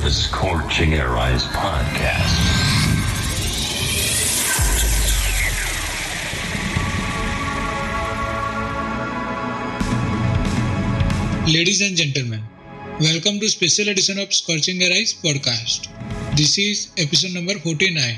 The 0.00 0.10
Scorching 0.10 0.94
Air 0.94 1.18
Eyes 1.18 1.44
podcast. 1.48 2.36
Ladies 11.52 11.82
and 11.82 11.96
gentlemen, 11.98 12.40
welcome 12.98 13.40
to 13.40 13.48
special 13.48 13.90
edition 13.90 14.18
of 14.18 14.32
Scorching 14.32 14.82
eyes 14.82 15.12
podcast. 15.12 15.88
This 16.34 16.56
is 16.56 16.92
episode 16.96 17.34
number 17.34 17.58
49. 17.58 18.16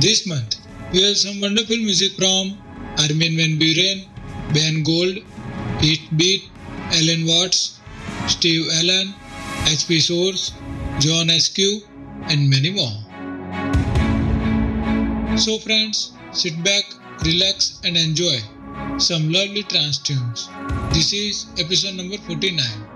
This 0.00 0.28
month, 0.28 0.58
we 0.92 1.02
have 1.02 1.16
some 1.16 1.40
wonderful 1.40 1.76
music 1.78 2.12
from 2.12 2.56
Armin 2.98 3.36
van 3.36 3.58
Buuren, 3.58 4.06
Ben 4.54 4.84
Gold, 4.84 5.18
Pete 5.80 6.16
Beat, 6.16 6.44
Allen 6.92 7.26
Watts, 7.26 7.75
Steve 8.28 8.66
Allen, 8.80 9.14
HP 9.66 10.00
Source, 10.00 10.52
John 10.98 11.30
Askew, 11.30 11.80
and 12.24 12.50
many 12.50 12.70
more. 12.70 12.92
So, 15.38 15.58
friends, 15.58 16.12
sit 16.32 16.62
back, 16.64 16.84
relax, 17.24 17.80
and 17.84 17.96
enjoy 17.96 18.38
some 18.98 19.30
lovely 19.30 19.62
trance 19.62 19.98
tunes. 19.98 20.48
This 20.92 21.12
is 21.12 21.46
episode 21.58 21.94
number 21.94 22.16
49. 22.18 22.95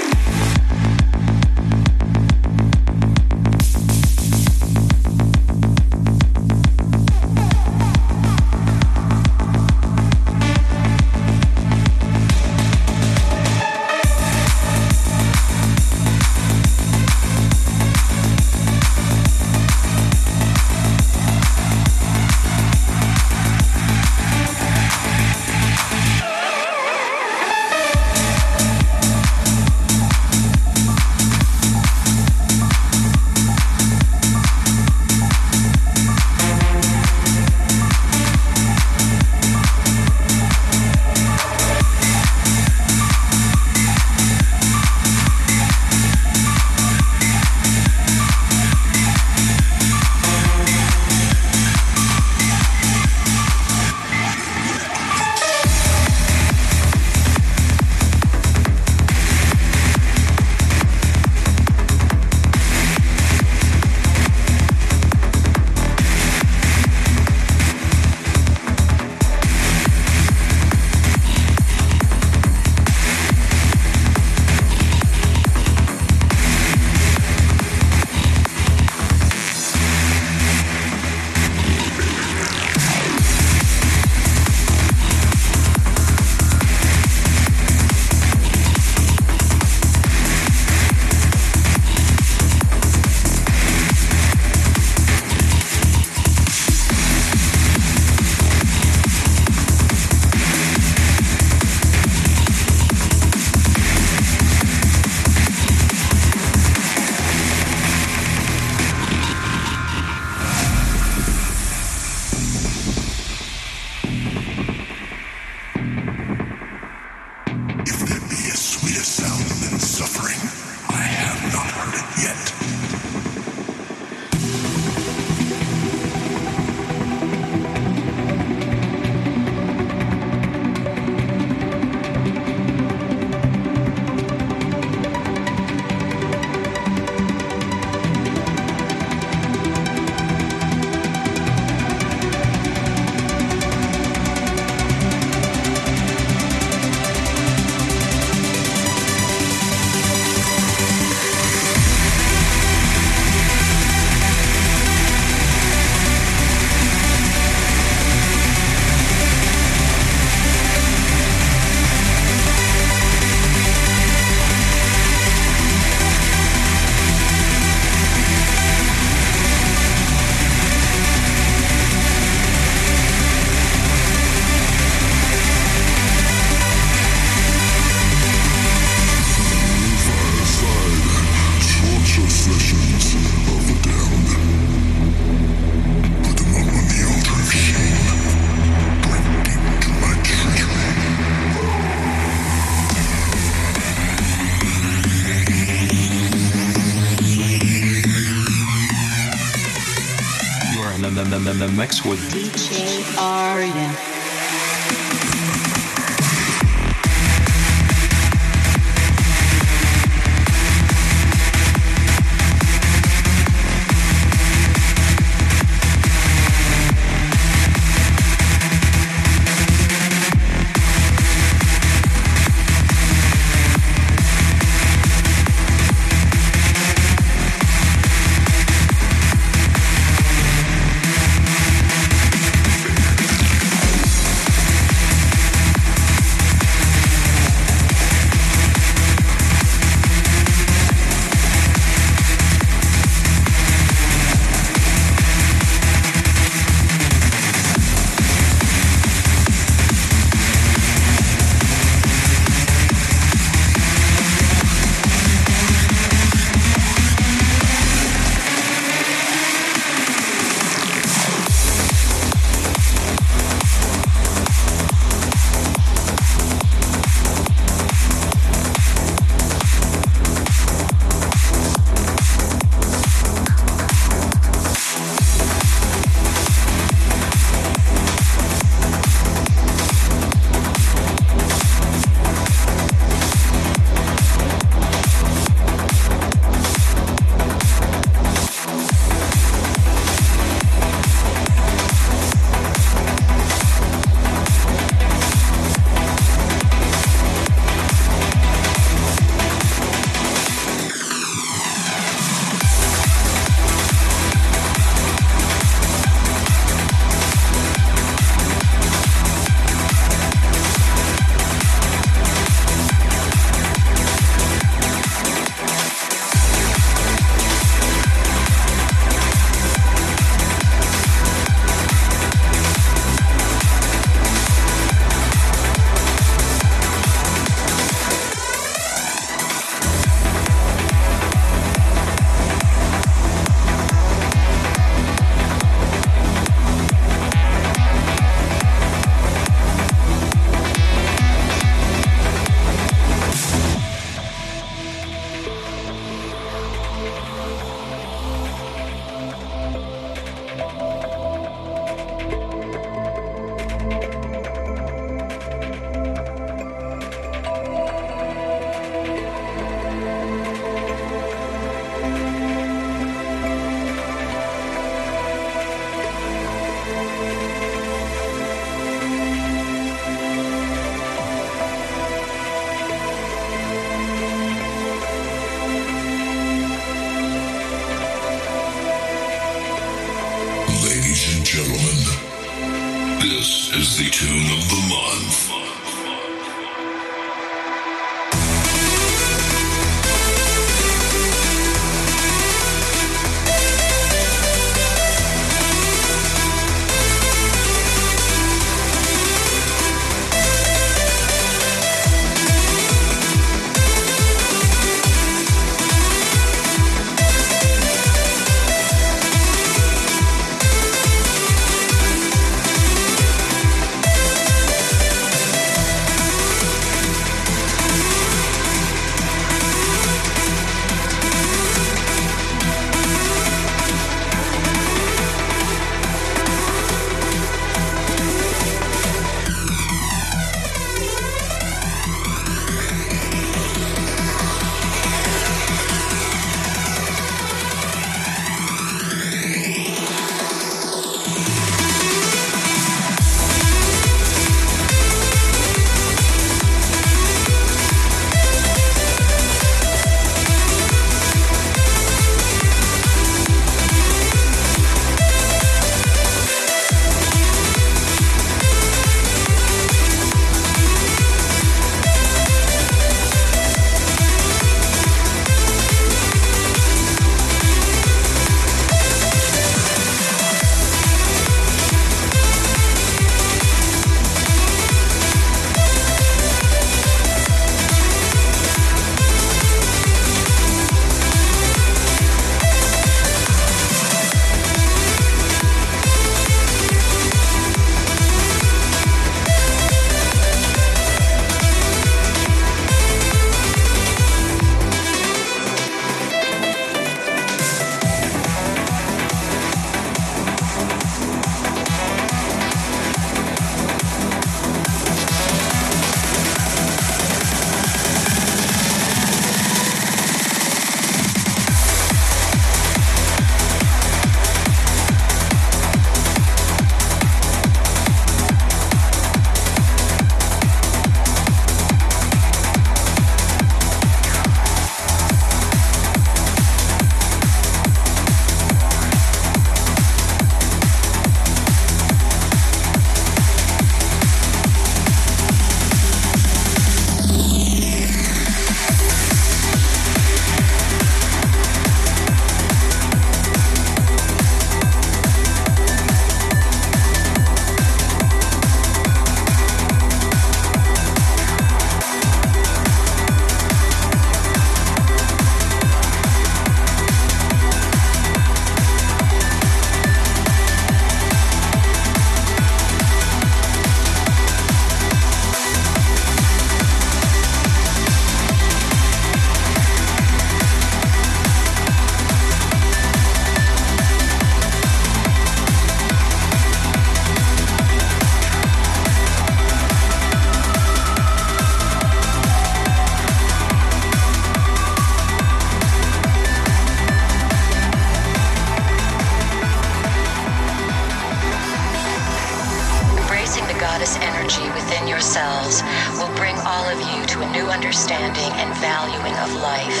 A 597.44 597.52
new 597.52 597.68
understanding 597.68 598.52
and 598.56 598.72
valuing 598.80 599.36
of 599.44 599.52
life. 599.60 600.00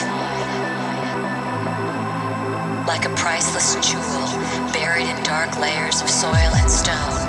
Like 2.88 3.04
a 3.04 3.12
priceless 3.20 3.76
jewel 3.84 4.24
buried 4.72 5.08
in 5.08 5.18
dark 5.24 5.52
layers 5.60 6.00
of 6.00 6.08
soil 6.08 6.52
and 6.56 6.70
stone, 6.70 7.20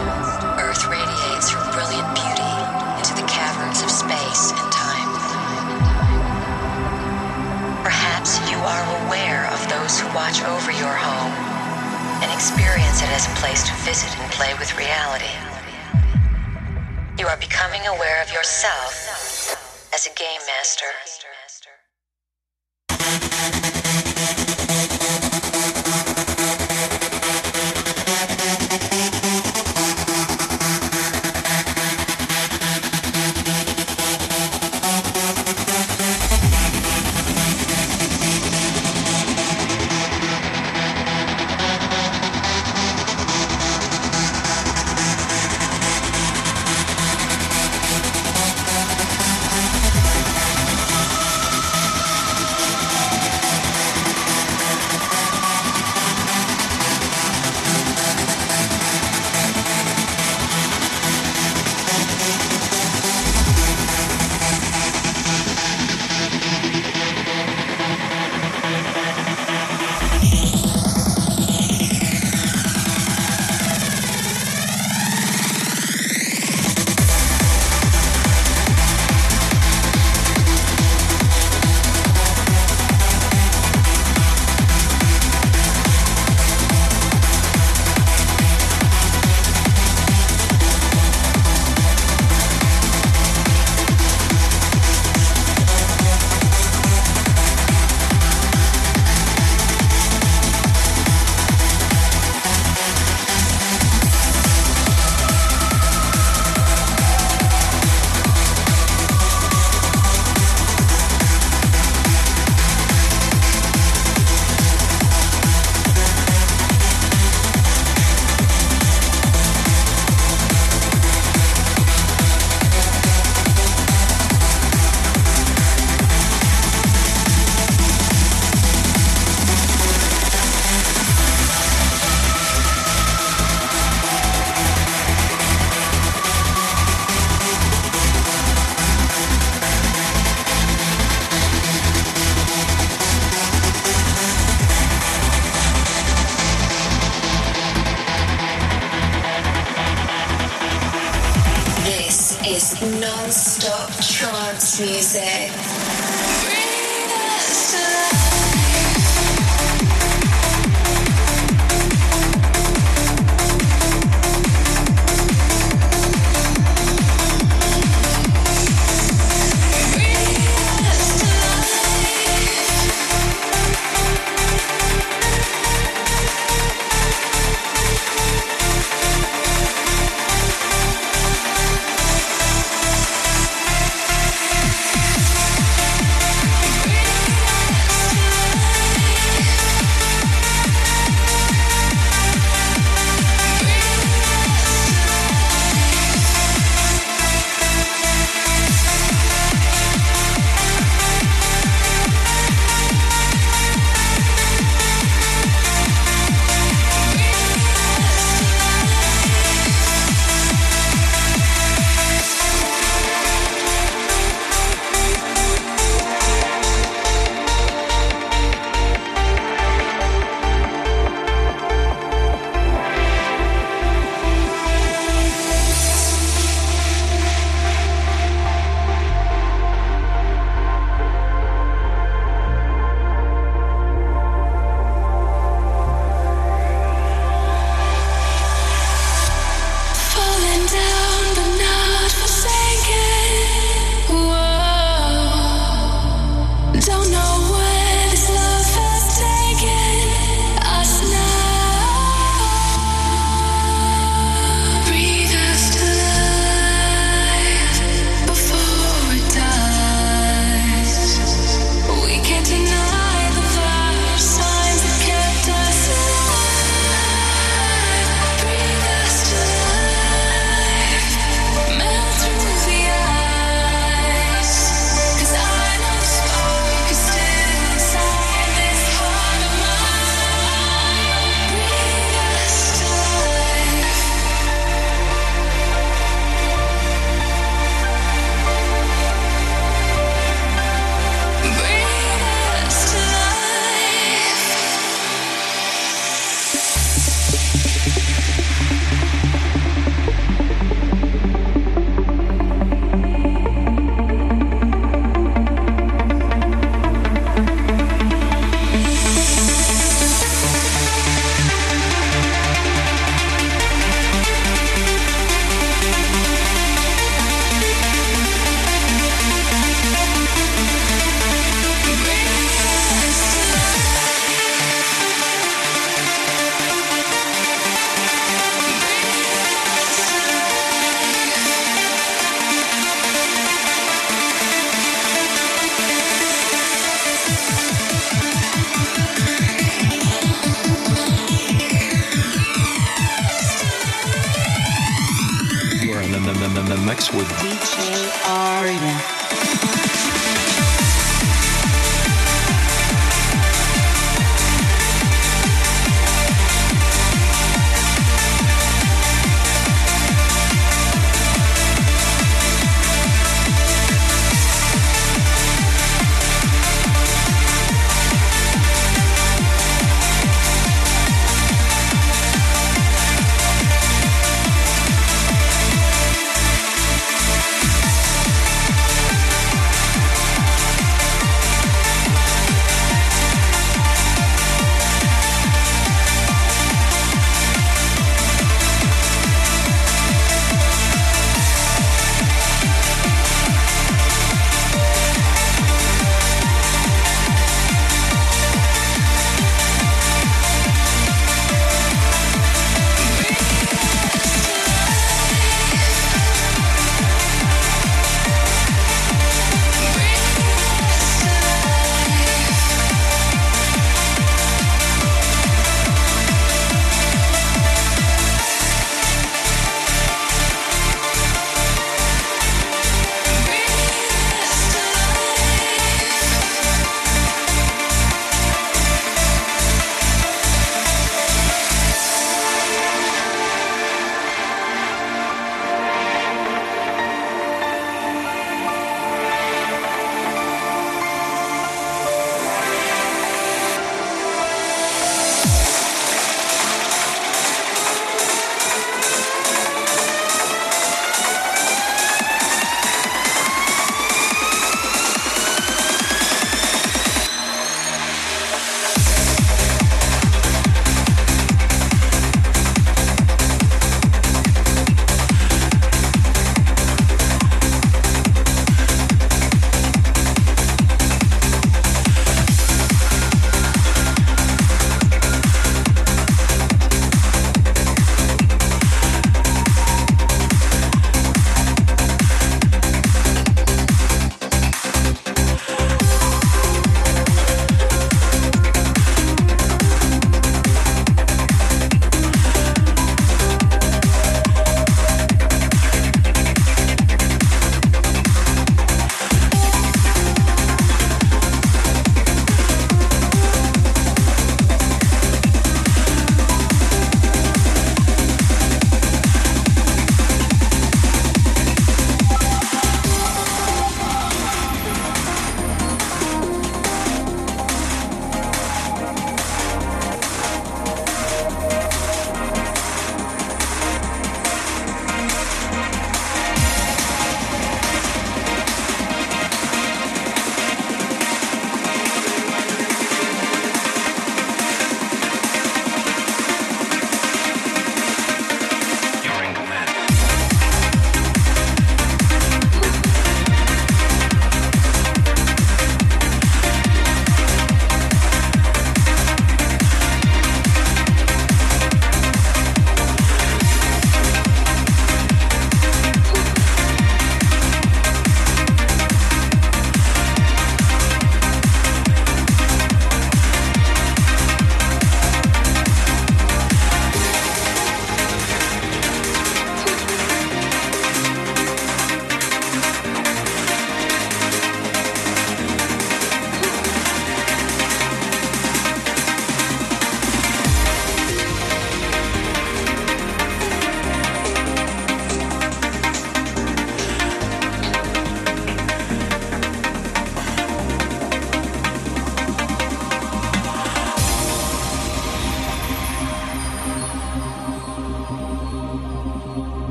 Earth 0.55 0.87
radiates 0.87 1.51
her 1.51 1.63
brilliant 1.75 2.07
beauty 2.15 2.55
into 2.95 3.11
the 3.19 3.27
caverns 3.27 3.83
of 3.83 3.91
space 3.91 4.55
and 4.55 4.67
time. 4.71 5.09
Perhaps 7.83 8.39
you 8.47 8.57
are 8.57 8.85
aware 9.03 9.51
of 9.51 9.59
those 9.67 9.99
who 9.99 10.07
watch 10.15 10.39
over 10.47 10.71
your 10.71 10.95
home 10.95 11.35
and 12.23 12.31
experience 12.31 13.03
it 13.03 13.11
as 13.11 13.27
a 13.27 13.35
place 13.43 13.67
to 13.67 13.73
visit 13.83 14.11
and 14.19 14.31
play 14.31 14.53
with 14.59 14.71
reality. 14.79 15.35
You 17.19 17.27
are 17.27 17.37
becoming 17.37 17.83
aware 17.87 18.23
of 18.23 18.31
yourself 18.31 18.94
as 19.95 20.07
a 20.07 20.09
game 20.09 20.41
master. 20.45 21.14